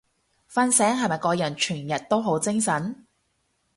[0.51, 3.05] 瞓醒係咪個人全日都好精神？